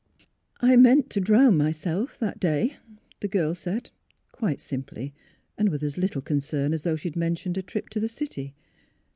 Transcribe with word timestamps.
"I 0.71 0.77
meant 0.77 1.11
to 1.11 1.19
drown 1.21 1.57
myself 1.57 2.17
that 2.17 2.39
day," 2.39 2.77
the 3.19 3.27
girl 3.27 3.53
said, 3.53 3.91
quite 4.31 4.59
simply, 4.59 5.13
and 5.59 5.69
with 5.69 5.83
as 5.83 5.95
little 5.95 6.23
concern 6.23 6.73
as 6.73 6.81
though 6.81 6.95
she 6.95 7.09
had 7.09 7.15
mentioned 7.15 7.55
a 7.55 7.61
trip 7.61 7.87
to 7.89 7.99
the 7.99 8.07
city. 8.07 8.55